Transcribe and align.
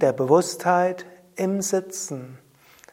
der 0.00 0.12
Bewusstheit 0.12 1.06
im 1.36 1.62
Sitzen. 1.62 2.38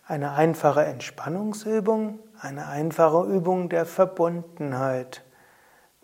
Eine 0.05 0.33
einfache 0.33 0.85
Entspannungsübung, 0.85 2.19
eine 2.39 2.67
einfache 2.67 3.25
Übung 3.25 3.69
der 3.69 3.85
Verbundenheit. 3.85 5.23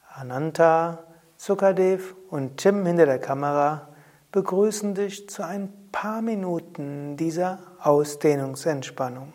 Ananta, 0.10 1.04
Sukadev 1.38 2.16
und 2.30 2.58
Tim 2.58 2.86
hinter 2.86 3.06
der 3.06 3.20
Kamera 3.20 3.90
begrüßen 4.32 4.96
dich 4.96 5.30
zu 5.30 5.44
ein 5.44 5.72
paar 5.92 6.22
Minuten 6.22 7.18
dieser 7.18 7.60
Ausdehnungsentspannung. 7.80 9.34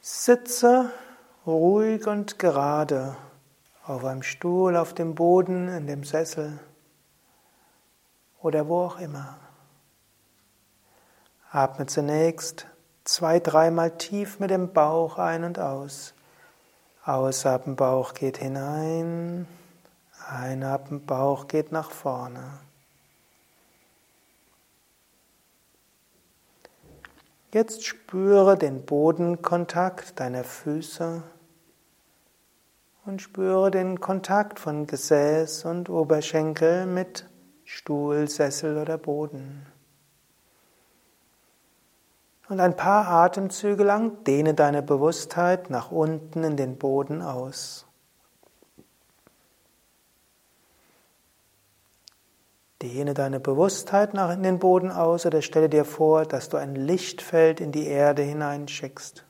Sitze 0.00 0.90
ruhig 1.46 2.06
und 2.06 2.38
gerade 2.38 3.16
auf 3.84 4.04
einem 4.04 4.22
Stuhl, 4.22 4.76
auf 4.76 4.94
dem 4.94 5.14
Boden, 5.14 5.68
in 5.68 5.86
dem 5.86 6.04
Sessel 6.04 6.58
oder 8.40 8.68
wo 8.68 8.82
auch 8.82 8.98
immer. 8.98 9.38
Atme 11.54 11.84
zunächst 11.84 12.66
zwei, 13.04 13.38
dreimal 13.38 13.90
tief 13.98 14.40
mit 14.40 14.48
dem 14.48 14.72
Bauch 14.72 15.18
ein 15.18 15.44
und 15.44 15.58
aus. 15.58 16.14
Ausatmen, 17.04 17.76
Bauch 17.76 18.14
geht 18.14 18.38
hinein. 18.38 19.46
Einatmen, 20.30 21.04
Bauch 21.04 21.48
geht 21.48 21.70
nach 21.70 21.90
vorne. 21.90 22.58
Jetzt 27.52 27.84
spüre 27.84 28.56
den 28.56 28.86
Bodenkontakt 28.86 30.18
deiner 30.20 30.44
Füße 30.44 31.22
und 33.04 33.20
spüre 33.20 33.70
den 33.70 34.00
Kontakt 34.00 34.58
von 34.58 34.86
Gesäß 34.86 35.66
und 35.66 35.90
Oberschenkel 35.90 36.86
mit 36.86 37.28
Stuhl, 37.66 38.26
Sessel 38.26 38.78
oder 38.78 38.96
Boden. 38.96 39.66
Und 42.52 42.60
ein 42.60 42.76
paar 42.76 43.08
Atemzüge 43.08 43.82
lang 43.82 44.24
dehne 44.24 44.52
deine 44.52 44.82
Bewusstheit 44.82 45.70
nach 45.70 45.90
unten 45.90 46.44
in 46.44 46.58
den 46.58 46.76
Boden 46.76 47.22
aus. 47.22 47.86
Dehne 52.82 53.14
deine 53.14 53.40
Bewusstheit 53.40 54.12
nach 54.12 54.30
in 54.30 54.42
den 54.42 54.58
Boden 54.58 54.90
aus 54.90 55.24
oder 55.24 55.40
stelle 55.40 55.70
dir 55.70 55.86
vor, 55.86 56.26
dass 56.26 56.50
du 56.50 56.58
ein 56.58 56.76
Lichtfeld 56.76 57.58
in 57.58 57.72
die 57.72 57.86
Erde 57.86 58.20
hineinschickst. 58.20 59.24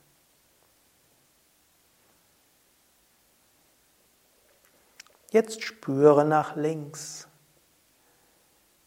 Jetzt 5.31 5.63
spüre 5.63 6.25
nach 6.25 6.57
links. 6.57 7.29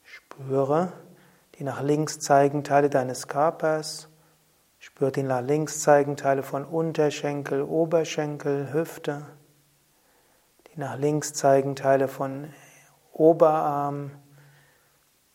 Spüre 0.03 0.91
die 1.57 1.63
nach 1.63 1.81
links 1.81 2.19
zeigenden 2.19 2.65
Teile 2.65 2.89
deines 2.89 3.29
Körpers. 3.29 4.09
Spür 4.95 5.11
die 5.11 5.23
nach 5.23 5.41
links 5.41 5.81
zeigenden 5.81 6.15
Teile 6.15 6.41
von 6.41 6.63
Unterschenkel, 6.63 7.61
Oberschenkel, 7.61 8.71
Hüfte. 8.71 9.25
Die 10.67 10.79
nach 10.79 10.97
links 10.97 11.33
zeigenden 11.33 11.75
Teile 11.75 12.07
von 12.07 12.53
Oberarm, 13.11 14.11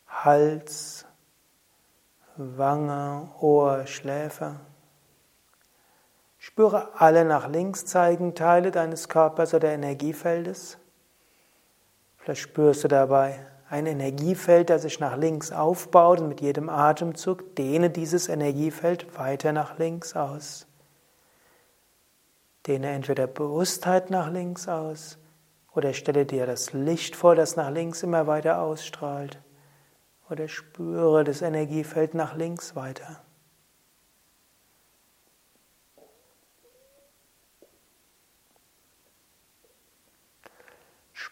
Hals, 0.09 1.05
Wange, 2.37 3.29
Ohr, 3.39 3.87
Schläfe. 3.87 4.61
Spüre 6.39 6.99
alle 6.99 7.27
nach 7.27 7.47
links 7.47 7.85
zeigenden 7.85 8.35
Teile 8.35 8.71
deines 8.71 9.11
Körpers 9.11 9.53
oder 9.53 9.69
Energiefeldes. 9.69 10.79
Vielleicht 12.17 12.41
spürst 12.41 12.85
du 12.85 12.89
dabei 12.89 13.47
ein 13.71 13.87
Energiefeld, 13.87 14.69
das 14.69 14.83
sich 14.83 14.99
nach 14.99 15.17
links 15.17 15.53
aufbaut 15.53 16.21
und 16.21 16.29
mit 16.29 16.41
jedem 16.41 16.69
Atemzug 16.69 17.55
dehne 17.55 17.89
dieses 17.89 18.29
Energiefeld 18.29 19.17
weiter 19.17 19.53
nach 19.53 19.79
links 19.79 20.17
aus. 20.17 20.67
Dehne 22.67 22.91
entweder 22.91 23.29
Bewusstheit 23.29 24.11
nach 24.11 24.31
links 24.31 24.67
aus 24.67 25.19
oder 25.73 25.93
stelle 25.93 26.27
dir 26.27 26.47
das 26.47 26.73
Licht 26.73 27.15
vor, 27.15 27.37
das 27.37 27.55
nach 27.55 27.71
links 27.71 28.03
immer 28.03 28.27
weiter 28.27 28.61
ausstrahlt 28.61 29.39
oder 30.29 30.49
spüre 30.49 31.23
das 31.23 31.41
Energiefeld 31.41 32.15
nach 32.15 32.35
links 32.35 32.75
weiter. 32.75 33.23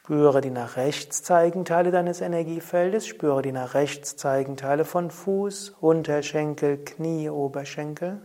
Spüre 0.09 0.41
die 0.41 0.49
nach 0.49 0.79
rechts 0.79 1.23
zeigenden 1.23 1.67
Teile 1.67 1.91
deines 1.91 2.23
Energiefeldes, 2.23 3.07
spüre 3.07 3.43
die 3.43 3.53
nach 3.53 3.75
rechts 3.75 4.17
zeigenden 4.17 4.57
Teile 4.57 4.87
von 4.87 5.11
Fuß, 5.11 5.75
Unterschenkel, 5.83 6.79
Knie, 6.79 7.29
Oberschenkel. 7.29 8.23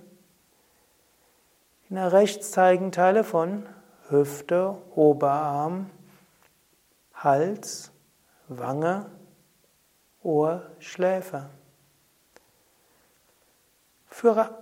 Die 1.89 1.93
nach 1.93 2.13
rechts 2.13 2.51
zeigenden 2.51 2.93
Teile 2.93 3.25
von 3.25 3.65
Hüfte, 4.07 4.77
Oberarm, 4.95 5.89
Hals, 7.15 7.91
Wange, 8.47 9.07
Ohr, 10.21 10.61
Schläfe. 10.79 11.49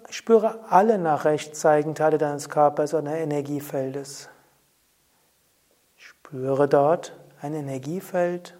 spüre 0.09 0.66
alle 0.70 0.98
nach 0.98 1.26
rechts 1.26 1.59
zeigenden 1.59 1.94
Teile 1.94 2.18
deines 2.18 2.50
Körpers 2.50 2.96
oder 2.96 3.16
Energiefeldes. 3.16 4.31
Spüre 6.31 6.69
dort 6.69 7.12
ein 7.42 7.53
Energiefeld 7.53 8.58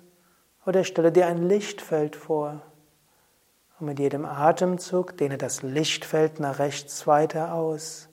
oder 0.66 0.84
stelle 0.84 1.09
dir 1.09 1.28
ein 1.28 1.48
Lichtfeld 1.48 2.18
vor. 2.18 2.62
Und 3.80 3.86
mit 3.86 3.98
jedem 3.98 4.26
Atemzug 4.26 5.16
dehne 5.16 5.38
das 5.38 5.62
Lichtfeld 5.62 6.42
nach 6.42 6.60
rechts 6.60 7.08
weiter 7.08 7.54
aus. 7.54 8.10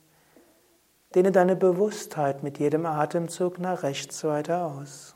Dehne 1.13 1.33
deine 1.33 1.57
Bewusstheit 1.57 2.41
mit 2.41 2.57
jedem 2.57 2.85
Atemzug 2.85 3.59
nach 3.59 3.83
rechts 3.83 4.23
weiter 4.23 4.63
aus. 4.63 5.13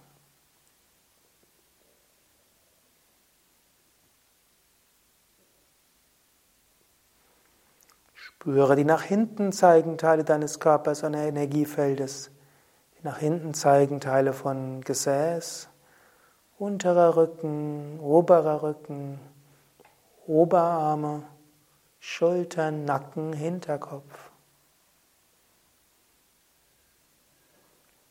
Spüre 8.14 8.76
die 8.76 8.84
nach 8.84 9.04
hinten 9.04 9.54
zeigenden 9.54 9.98
Teile 9.98 10.26
deines 10.26 10.60
Körpers 10.60 11.04
und 11.04 11.14
Energiefeldes 11.14 12.33
nach 13.04 13.18
hinten 13.18 13.54
zeigen 13.54 14.00
Teile 14.00 14.34
von 14.34 14.82
Gesäß, 14.82 15.70
unterer 16.58 17.16
Rücken, 17.16 18.00
oberer 18.00 18.64
Rücken, 18.64 19.20
Oberarme, 20.26 21.24
Schultern, 22.00 22.86
Nacken, 22.86 23.34
Hinterkopf. 23.34 24.32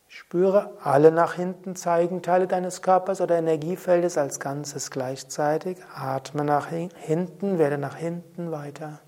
Spüre 0.09 0.77
alle 0.83 1.11
nach 1.11 1.35
hinten 1.35 1.75
zeigen 1.75 2.21
Teile 2.21 2.47
deines 2.47 2.83
Körpers 2.83 3.23
oder 3.23 3.39
Energiefeldes 3.39 4.19
als 4.19 4.41
Ganzes 4.41 4.91
gleichzeitig. 4.91 5.79
Atme 5.95 6.45
nach 6.45 6.69
hinten, 6.69 7.59
werde 7.59 7.79
nach 7.79 7.97
hinten 7.97 8.51
weiter. 8.51 9.01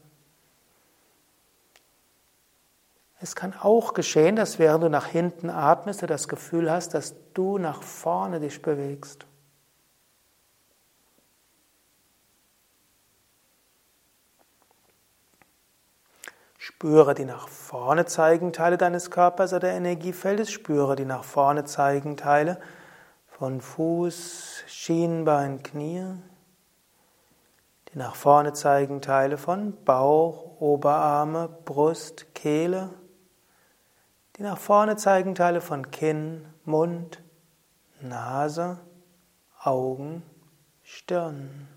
Es 3.25 3.35
kann 3.35 3.55
auch 3.59 3.95
geschehen, 3.95 4.37
dass 4.37 4.59
während 4.59 4.85
du 4.85 4.91
nach 4.91 5.07
hinten 5.07 5.49
atmest, 5.49 6.03
du 6.03 6.07
das 6.07 6.29
Gefühl 6.29 6.71
hast, 6.71 6.93
dass 6.93 7.15
du 7.33 7.57
nach 7.57 7.83
vorne 7.83 8.39
dich 8.39 8.61
bewegst. 8.61 9.25
Spüre 16.59 17.15
die 17.15 17.25
nach 17.25 17.49
vorne 17.49 18.05
zeigenden 18.05 18.53
Teile 18.53 18.77
deines 18.77 19.11
Körpers 19.11 19.55
oder 19.55 19.71
Energiefeldes. 19.71 20.51
Spüre 20.51 20.95
die 20.95 21.07
nach 21.07 21.25
vorne 21.25 21.65
zeigenden 21.65 22.19
Teile 22.19 22.61
von 23.27 23.63
Fuß, 23.63 24.65
Schienbein, 24.67 25.63
Knie. 25.63 26.05
Die 27.89 27.99
nach 27.99 28.17
vorne 28.17 28.53
zeigenden 28.53 29.01
Teile 29.01 29.39
von 29.39 29.83
Bauch, 29.83 30.61
Oberarme, 30.61 31.49
Brust, 31.65 32.35
Kehle. 32.35 32.91
Die 34.37 34.43
nach 34.43 34.59
vorne 34.59 34.97
zeigen 34.97 35.35
Teile 35.35 35.61
von 35.61 35.91
Kinn, 35.93 36.45
Mund, 36.65 37.23
Nase, 38.01 38.81
Augen, 39.63 40.23
Stirn. 40.83 41.69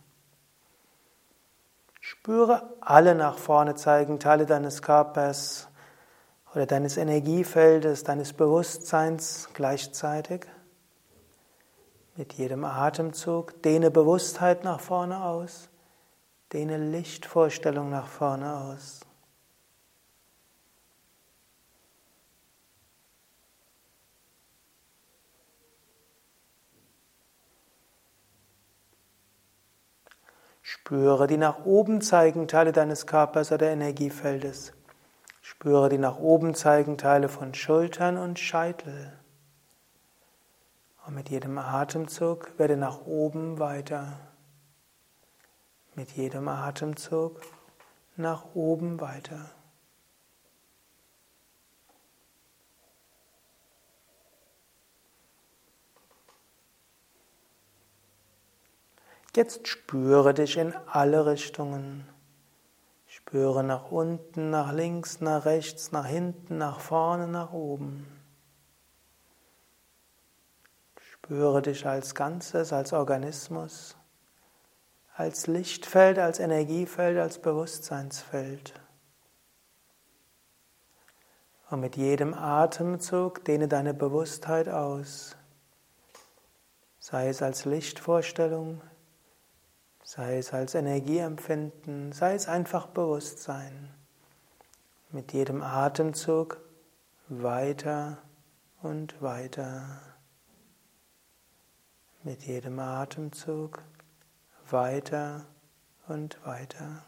Spüre 2.02 2.74
alle 2.82 3.14
nach 3.14 3.38
vorne 3.38 3.76
zeigen 3.76 4.20
Teile 4.20 4.46
deines 4.46 4.82
Körpers 4.82 5.68
oder 6.56 6.66
deines 6.66 6.98
Energiefeldes, 6.98 8.04
deines 8.04 8.34
Bewusstseins 8.34 9.50
gleichzeitig. 9.54 10.48
Mit 12.16 12.34
jedem 12.34 12.66
Atemzug 12.66 13.62
dehne 13.62 13.92
Bewusstheit 13.92 14.64
nach 14.64 14.80
vorne 14.80 15.24
aus, 15.24 15.70
dehne 16.52 16.78
Lichtvorstellung 16.78 17.92
nach 17.92 18.08
vorne 18.08 18.56
aus. 18.56 19.07
Spüre 30.70 31.28
die 31.28 31.38
nach 31.38 31.64
oben 31.64 32.02
zeigenden 32.02 32.50
Teile 32.50 32.74
deines 32.74 33.08
Körpers 33.08 33.54
oder 33.54 33.70
Energiefeldes. 33.70 34.74
Spüre 35.42 35.88
die 35.88 35.98
nach 35.98 36.20
oben 36.20 36.56
zeigenden 36.56 36.98
Teile 36.98 37.30
von 37.30 37.54
Schultern 37.54 38.18
und 38.18 38.38
Scheitel. 38.38 39.18
Und 41.06 41.16
mit 41.16 41.30
jedem 41.30 41.58
Atemzug 41.58 42.52
werde 42.60 42.76
nach 42.76 43.06
oben 43.06 43.60
weiter. 43.60 44.20
Mit 45.96 46.12
jedem 46.12 46.50
Atemzug 46.50 47.40
nach 48.18 48.54
oben 48.54 49.00
weiter. 49.00 49.50
Jetzt 59.36 59.68
spüre 59.68 60.34
dich 60.34 60.58
in 60.58 60.74
alle 60.88 61.26
Richtungen. 61.26 62.08
Spüre 63.06 63.64
nach 63.64 63.92
unten, 63.92 64.50
nach 64.50 64.72
links, 64.74 65.22
nach 65.22 65.46
rechts, 65.46 65.92
nach 65.92 66.06
hinten, 66.06 66.58
nach 66.58 66.80
vorne, 66.80 67.28
nach 67.28 67.52
oben. 67.52 68.08
Spüre 71.00 71.62
dich 71.62 71.86
als 71.86 72.16
Ganzes, 72.16 72.72
als 72.72 72.94
Organismus, 72.94 73.98
als 75.14 75.48
Lichtfeld, 75.48 76.20
als 76.20 76.40
Energiefeld, 76.40 77.18
als 77.18 77.40
Bewusstseinsfeld. 77.40 78.74
Und 81.70 81.82
mit 81.82 81.98
jedem 81.98 82.34
Atemzug 82.34 83.44
dehne 83.44 83.68
deine 83.68 83.94
Bewusstheit 83.94 84.70
aus, 84.70 85.36
sei 87.00 87.28
es 87.28 87.42
als 87.42 87.66
Lichtvorstellung, 87.66 88.82
sei 90.08 90.38
es 90.38 90.54
als 90.54 90.74
Energieempfinden, 90.74 92.14
sei 92.14 92.34
es 92.36 92.48
einfach 92.48 92.88
Bewusstsein. 92.88 93.94
Mit 95.12 95.34
jedem 95.34 95.62
Atemzug 95.62 96.62
weiter 97.28 98.18
und 98.82 99.22
weiter. 99.22 100.00
Mit 102.24 102.44
jedem 102.44 102.80
Atemzug 102.80 103.84
weiter 104.70 105.46
und 106.08 106.40
weiter. 106.46 107.04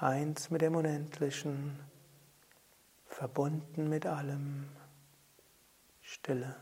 Eins 0.00 0.48
mit 0.48 0.62
dem 0.62 0.74
Unendlichen, 0.76 1.78
verbunden 3.06 3.90
mit 3.90 4.06
allem. 4.06 4.66
Stille. 6.04 6.54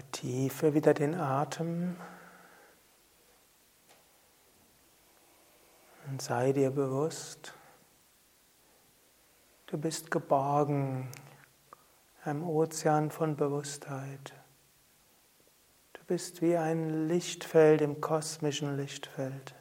Vertiefe 0.00 0.72
wieder 0.72 0.94
den 0.94 1.14
Atem 1.14 1.94
und 6.06 6.22
sei 6.22 6.52
dir 6.52 6.70
bewusst, 6.70 7.52
du 9.66 9.76
bist 9.76 10.10
geborgen 10.10 11.10
im 12.24 12.48
Ozean 12.48 13.10
von 13.10 13.36
Bewusstheit. 13.36 14.32
Du 15.92 16.02
bist 16.06 16.40
wie 16.40 16.56
ein 16.56 17.06
Lichtfeld 17.06 17.82
im 17.82 18.00
kosmischen 18.00 18.78
Lichtfeld. 18.78 19.54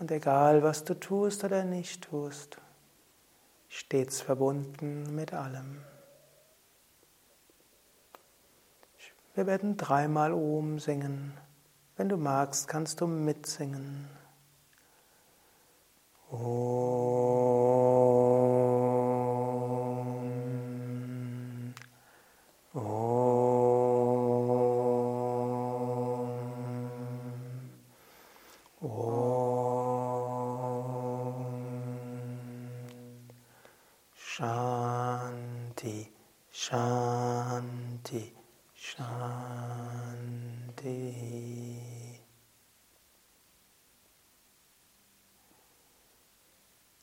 Und 0.00 0.10
egal, 0.10 0.64
was 0.64 0.82
du 0.82 0.98
tust 0.98 1.44
oder 1.44 1.62
nicht 1.62 2.02
tust, 2.10 2.58
stets 3.68 4.20
verbunden 4.20 5.14
mit 5.14 5.32
allem. 5.32 5.84
Wir 9.34 9.46
werden 9.48 9.76
dreimal 9.76 10.32
Om 10.32 10.78
singen. 10.78 11.36
Wenn 11.96 12.08
du 12.08 12.16
magst, 12.16 12.68
kannst 12.68 13.00
du 13.00 13.08
mitsingen. 13.08 14.08
Om. 16.30 16.38
Om. 22.74 22.84
Om. 28.80 29.34
Shanti. 34.14 36.12
Shanti. 36.52 38.43
Shanti. 38.84 40.44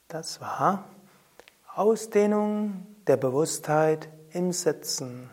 Das 0.08 0.40
war 0.40 0.86
Ausdehnung 1.74 2.86
der 3.08 3.18
Bewusstheit 3.18 4.10
im 4.30 4.52
Sitzen. 4.52 5.32